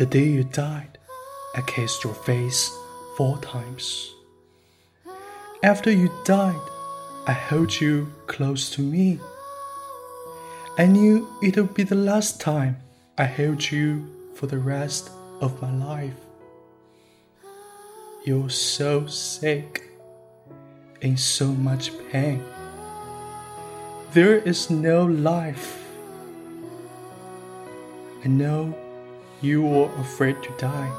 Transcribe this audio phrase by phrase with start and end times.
[0.00, 0.96] The day you died,
[1.54, 2.74] I kissed your face
[3.18, 4.14] four times.
[5.62, 6.66] After you died,
[7.26, 9.20] I held you close to me.
[10.78, 12.78] I knew it would be the last time
[13.18, 15.10] I held you for the rest
[15.42, 16.16] of my life.
[18.24, 19.82] You're so sick,
[21.02, 22.42] in so much pain.
[24.14, 25.84] There is no life.
[28.24, 28.74] I know
[29.40, 30.90] you were afraid to die.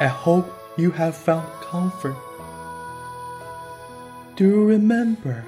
[0.00, 2.16] I hope you have found comfort.
[4.36, 5.44] Do you remember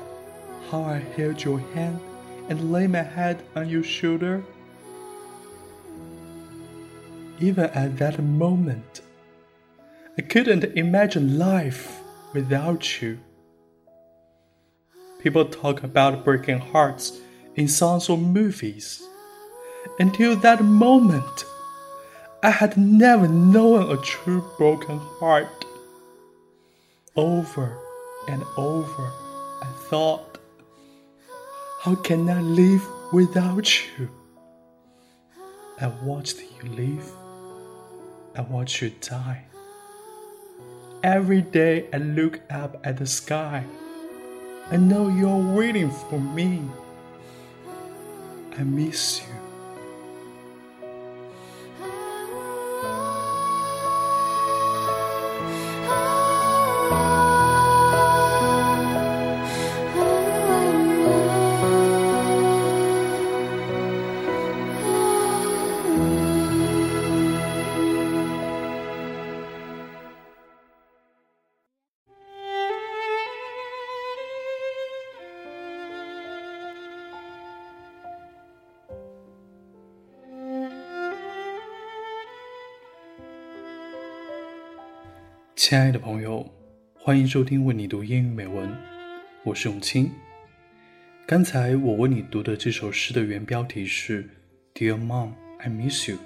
[0.71, 2.01] how I held your hand
[2.49, 4.43] and laid my head on your shoulder?
[7.41, 9.01] Even at that moment,
[10.19, 12.01] I couldn't imagine life
[12.33, 13.19] without you.
[15.21, 17.21] People talk about breaking hearts
[17.55, 19.03] in songs or movies.
[19.99, 21.45] Until that moment,
[22.43, 25.65] I had never known a true broken heart.
[27.17, 27.77] Over
[28.29, 29.13] and over,
[29.63, 30.39] I thought,
[31.83, 34.09] how can I live without you?
[35.81, 37.11] I watched you live.
[38.37, 39.45] I watched you die.
[41.03, 43.65] Every day I look up at the sky.
[44.71, 46.63] I know you're waiting for me.
[48.59, 49.40] I miss you.
[85.61, 86.51] 亲爱的朋友，
[86.95, 88.75] 欢迎收听为你读英语美文，
[89.45, 90.11] 我是永清。
[91.27, 94.25] 刚才我为你读的这首诗的原标题是
[94.75, 96.17] 《Dear Mom, I Miss You》，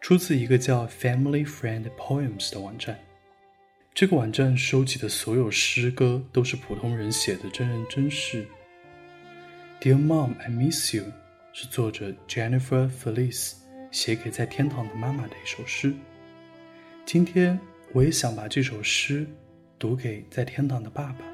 [0.00, 2.96] 出自一个叫 Family Friend Poems 的网站。
[3.92, 8.46] 这个网站收集的所有诗歌都是普通人写的真人真事。
[9.82, 11.02] 《Dear Mom, I Miss You》
[11.52, 13.54] 是作者 Jennifer Felice
[13.90, 15.92] 写给在天堂的妈妈的一首诗。
[17.04, 17.58] 今天。
[17.93, 19.27] 我也想把这首诗
[19.79, 21.25] 读给在天堂的爸爸。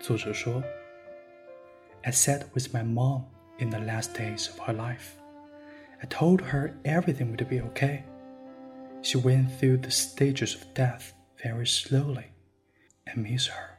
[0.00, 0.62] 作者说：“
[2.02, 3.24] I sat with my mom
[3.58, 5.16] in the last days of her life.
[6.00, 8.02] I told her everything would be okay.
[9.02, 11.12] She went through the stages of death
[11.42, 12.32] very slowly.
[13.06, 13.73] I miss her.”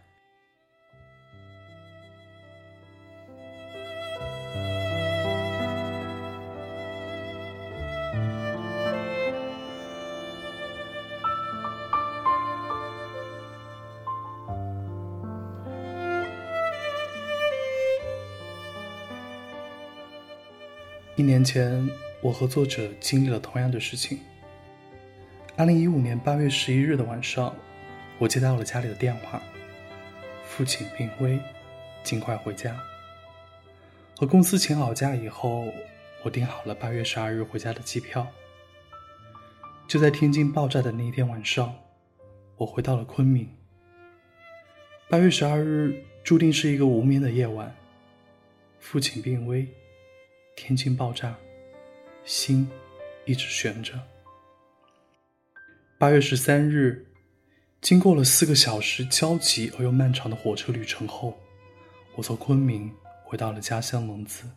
[21.16, 21.88] 一年前，
[22.21, 24.19] 我和作者经历了同样的事情。
[25.56, 27.56] 二零一五年八月十一日的晚上，
[28.19, 29.43] 我接到了家里的电话，
[30.44, 31.41] 父亲病危，
[32.03, 32.78] 尽快回家。
[34.19, 35.72] 和公司请好假以后，
[36.22, 38.26] 我订好了八月十二日回家的机票。
[39.88, 41.75] 就在天津爆炸的那一天晚上，
[42.59, 43.49] 我回到了昆明。
[45.09, 47.75] 八月十二日注定是一个无眠的夜晚，
[48.78, 49.66] 父亲病危。
[50.56, 51.37] 天津爆炸，
[52.25, 52.67] 心
[53.27, 53.93] 一直悬着。
[55.99, 57.06] 八月十三日，
[57.83, 61.39] 经过了四个小时焦急而又漫长的火车旅程后，
[62.17, 62.91] 我从昆明
[63.22, 64.49] 回到了家乡蒙自。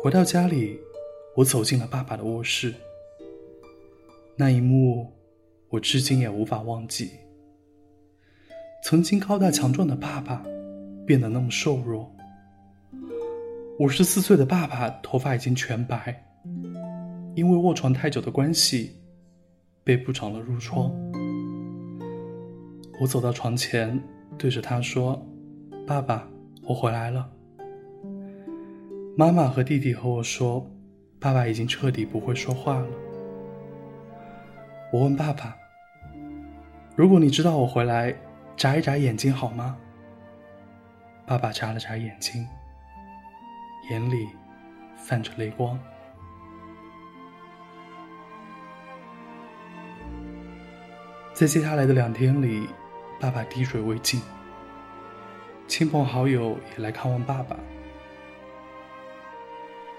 [0.00, 0.80] 回到家里，
[1.34, 2.72] 我走进了爸爸的卧室。
[4.36, 5.12] 那一幕，
[5.68, 7.10] 我至今也无法忘记。
[8.82, 10.44] 曾经高大强壮的爸爸，
[11.06, 12.10] 变得那么瘦弱。
[13.78, 16.24] 五十四岁的爸爸头发已经全白，
[17.34, 18.90] 因为卧床太久的关系，
[19.84, 20.92] 背部长了褥疮。
[23.00, 24.00] 我走到床前，
[24.36, 25.24] 对着他说
[25.86, 26.28] ：“爸爸，
[26.62, 27.30] 我回来了。”
[29.16, 30.68] 妈妈和弟弟和我说
[31.20, 32.88] ：“爸爸已经彻底不会说话了。”
[34.94, 35.56] 我问爸爸
[36.94, 38.14] ：“如果你知道我回来，
[38.56, 39.76] 眨一眨眼睛好吗？”
[41.26, 42.46] 爸爸眨了眨眼睛，
[43.90, 44.28] 眼里
[44.96, 45.76] 泛着泪光。
[51.32, 52.68] 在接下来的两天里，
[53.18, 54.22] 爸爸滴水未进。
[55.66, 57.56] 亲朋好友也来看望爸爸。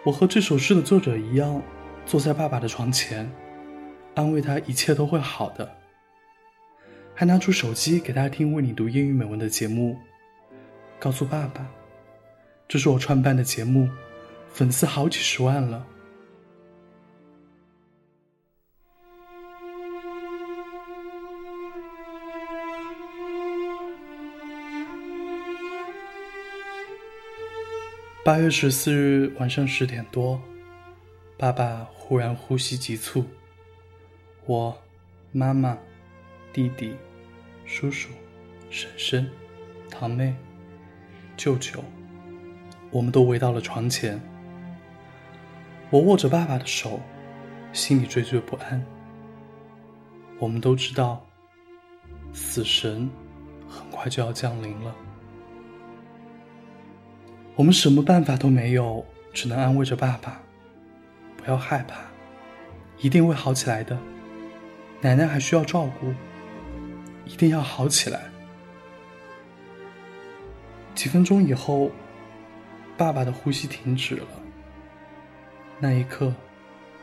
[0.05, 1.61] 我和这首诗的作者一样，
[2.05, 3.29] 坐在爸爸的床前，
[4.15, 5.69] 安慰他一切都会好的，
[7.13, 9.97] 还拿出手机给他听为你读英语美文的节目，
[10.97, 11.69] 告诉爸爸，
[12.65, 13.89] 这是我创办的节目，
[14.49, 15.85] 粉丝好几十万了。
[28.23, 30.41] 八月十四日晚上十点多，
[31.37, 33.23] 爸爸忽然呼吸急促。
[34.47, 34.77] 我、
[35.31, 35.75] 妈妈、
[36.53, 36.95] 弟弟、
[37.65, 38.09] 叔叔、
[38.69, 39.27] 婶婶、
[39.89, 40.35] 堂妹、
[41.35, 41.83] 舅舅，
[42.91, 44.21] 我们都围到了床前。
[45.89, 46.99] 我握着爸爸的手，
[47.73, 48.85] 心里惴惴不安。
[50.37, 51.25] 我们都知道，
[52.31, 53.09] 死神
[53.67, 54.95] 很快就要降临了。
[57.55, 59.03] 我们什么办法都没有，
[59.33, 60.39] 只能安慰着爸爸
[61.35, 62.01] ：“不要害怕，
[62.99, 63.97] 一定会好起来的。
[65.01, 66.13] 奶奶还需要照顾，
[67.25, 68.21] 一定要好起来。”
[70.95, 71.91] 几分钟以后，
[72.97, 74.27] 爸爸的呼吸停止了。
[75.79, 76.33] 那一刻，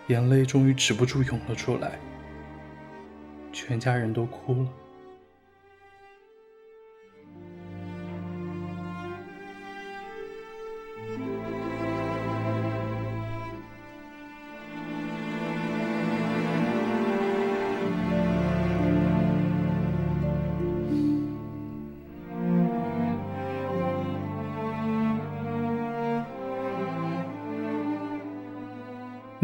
[0.06, 1.98] 眼泪终于止不住涌了出来，
[3.52, 4.68] 全家人都哭了。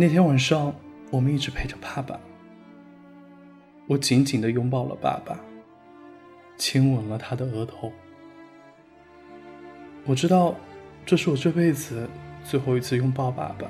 [0.00, 0.72] 那天晚上，
[1.10, 2.20] 我们一直陪着爸爸。
[3.88, 5.36] 我紧紧的拥抱了爸爸，
[6.56, 7.92] 亲吻了他的额头。
[10.04, 10.54] 我知道，
[11.04, 12.08] 这是我这辈子
[12.44, 13.66] 最后一次拥抱爸爸，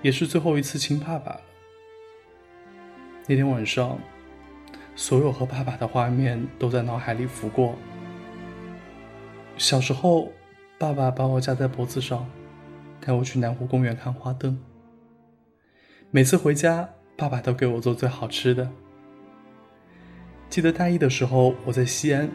[0.00, 1.40] 也是最后一次亲爸爸了。
[3.26, 3.98] 那天晚上，
[4.94, 7.76] 所有和爸爸的画面都在脑海里浮过。
[9.58, 10.32] 小时候，
[10.78, 12.26] 爸爸把我架在脖子上，
[12.98, 14.58] 带我去南湖公园看花灯。
[16.16, 18.66] 每次回家，爸爸都给我做最好吃的。
[20.48, 22.26] 记得大一的时候，我在西安，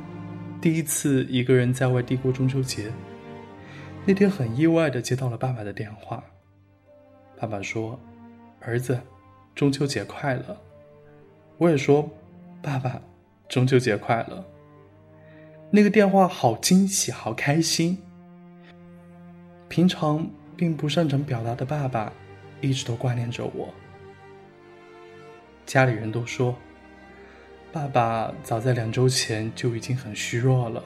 [0.61, 2.91] 第一次一个人在外地过中秋节。
[4.05, 6.23] 那天很意外的接到了爸爸的电话，
[7.35, 7.99] 爸爸说
[8.61, 9.01] ：“儿子，
[9.55, 10.55] 中秋节快乐。”
[11.57, 12.07] 我也说
[12.61, 13.01] ：“爸爸，
[13.49, 14.45] 中秋节快乐。”
[15.73, 17.97] 那个电话好惊喜，好开心。
[19.67, 22.13] 平常并不擅长表达的爸爸。
[22.61, 23.73] 一直都挂念着我。
[25.65, 26.55] 家里人都说，
[27.71, 30.83] 爸爸早在两周前就已经很虚弱了，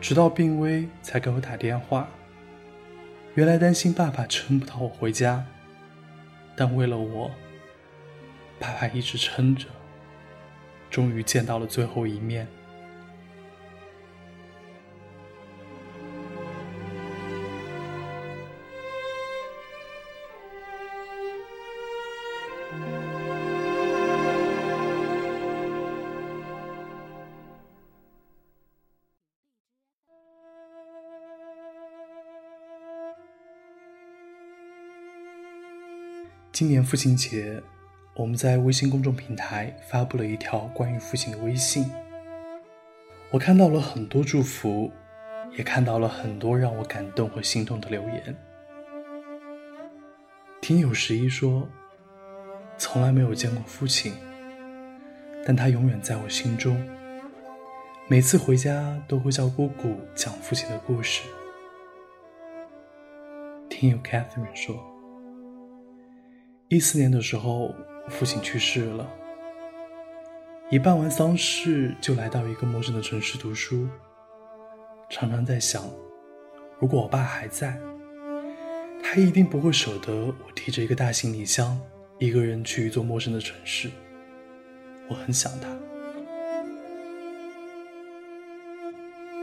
[0.00, 2.08] 直到病危才给我打电话。
[3.34, 5.44] 原来担心爸爸撑不到我回家，
[6.56, 7.30] 但为了我，
[8.58, 9.66] 爸爸一直撑着，
[10.90, 12.46] 终于见到了最后一面。
[36.56, 37.62] 今年父亲节，
[38.14, 41.84] 我们在微信公众平台发布了一条关于父亲的微信。
[43.30, 44.90] 我看到了很多祝福，
[45.58, 48.34] 也看到了很多让我感动和心动的留言。
[50.62, 51.68] 听友十一说，
[52.78, 54.14] 从来没有见过父亲，
[55.44, 56.82] 但他永远在我心中。
[58.08, 61.20] 每次回家都会叫姑姑讲父亲的故事。
[63.68, 64.95] 听友 Catherine 说。
[66.68, 67.72] 一四年的时候，
[68.08, 69.08] 父亲去世了。
[70.68, 73.88] 一办完丧事，就来到一个陌生的城市读书。
[75.08, 75.88] 常常在想，
[76.80, 77.78] 如果我爸还在，
[79.00, 81.80] 他一定不会舍得我提着一个大行李箱，
[82.18, 83.88] 一个人去一座陌生的城市。
[85.08, 85.68] 我很想他。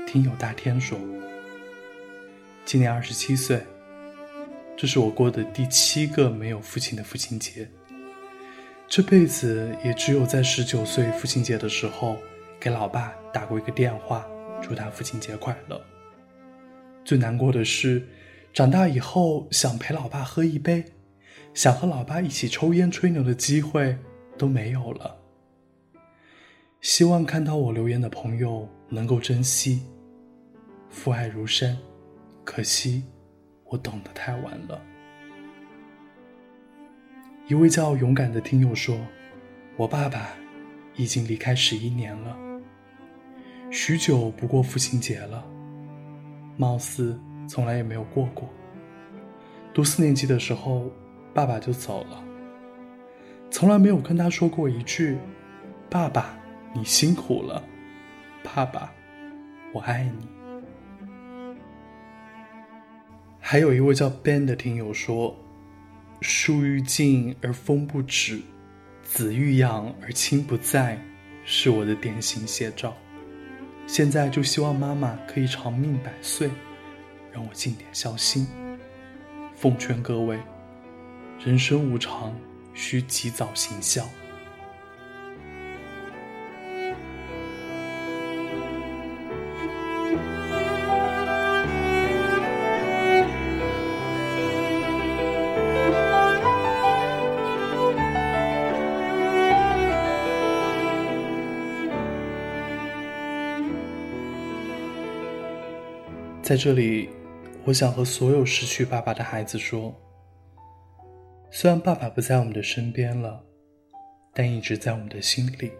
[0.06, 1.00] 听友大天说，
[2.66, 3.66] 今年二十七岁。
[4.76, 7.70] 这是我过的第七个没有父亲的父亲节。
[8.88, 12.18] 这辈子也只有在十九岁父亲节的时候，
[12.60, 14.28] 给老爸打过一个电话，
[14.62, 15.82] 祝他父亲节快乐。
[17.06, 18.08] 最难过的是，
[18.54, 20.84] 长大以后想陪老爸喝一杯，
[21.54, 23.98] 想和老爸一起抽烟吹牛的机会
[24.38, 25.16] 都没有了。
[26.82, 29.82] 希望看到我留言的朋友能够珍惜。
[30.90, 31.78] 父爱如山，
[32.44, 33.04] 可惜
[33.74, 34.80] 我懂得太晚了。
[37.48, 38.96] 一位叫勇敢的听友说
[39.76, 40.30] ：“我爸爸
[40.96, 42.38] 已经离开十一年了，
[43.72, 45.44] 许久不过父亲节了，
[46.56, 48.48] 貌似从来也没有过过。
[49.74, 50.92] 读四年级的时候，
[51.34, 52.24] 爸爸就走了，
[53.50, 55.18] 从来没有跟他说过一句
[55.90, 56.38] ‘爸爸，
[56.76, 57.64] 你辛苦了’，
[58.44, 58.94] 爸爸，
[59.74, 60.28] 我爱你。”
[63.46, 65.38] 还有一位叫 Ben 的听友说。
[66.22, 68.40] 树欲静而风不止，
[69.04, 70.98] 子欲养而亲不在，
[71.44, 72.96] 是我的典型写照。
[73.86, 76.50] 现在就希望妈妈可以长命百岁，
[77.34, 78.48] 让我尽点孝心。
[79.54, 80.40] 奉劝各位，
[81.44, 82.34] 人生无常，
[82.74, 84.08] 需及早行孝。
[106.53, 107.11] 在这里，
[107.65, 109.95] 我想和所有失去爸爸的孩子说：
[111.51, 113.45] 虽然爸爸不在我们的身边了，
[114.33, 115.73] 但一直在我们的心里。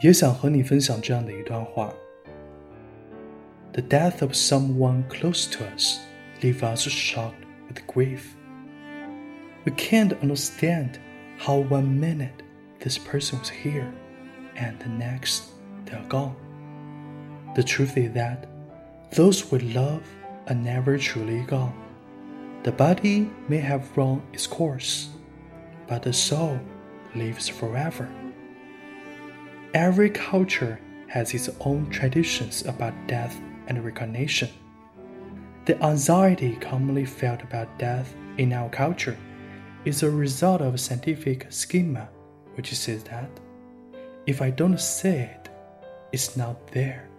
[0.00, 1.92] 也想和你分享这样的一段话：
[3.72, 5.98] The death of someone close to us
[6.42, 8.20] leaves us shocked with grief.
[9.64, 10.98] We can't understand
[11.38, 12.44] how one minute
[12.80, 13.90] this person was here,
[14.54, 15.44] and the next
[15.86, 16.34] they're gone.
[17.54, 18.46] The truth is that
[19.11, 20.03] those we love
[20.47, 21.75] are never truly gone.
[22.63, 25.09] The body may have run its course,
[25.87, 26.59] but the soul
[27.13, 28.07] lives forever.
[29.73, 33.37] Every culture has its own traditions about death
[33.67, 34.49] and reincarnation.
[35.65, 39.17] The anxiety commonly felt about death in our culture
[39.83, 42.07] is a result of a scientific schema
[42.55, 43.29] which says that
[44.25, 45.49] if I don't say it,
[46.13, 47.10] it's not there.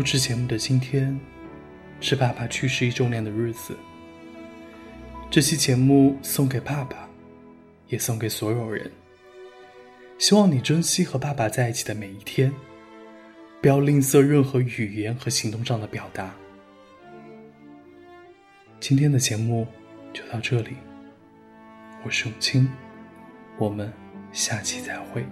[0.00, 1.14] 录制节目的今天，
[2.00, 3.76] 是爸爸去世一周年的日子。
[5.30, 7.06] 这期节目送给爸爸，
[7.88, 8.90] 也送给所有人。
[10.16, 12.50] 希望你珍惜和爸爸在一起的每一天，
[13.60, 16.34] 不要吝啬任何语言和行动上的表达。
[18.80, 19.66] 今天的节目
[20.14, 20.70] 就到这里，
[22.06, 22.66] 我是永清，
[23.58, 23.92] 我们
[24.32, 25.22] 下期再会。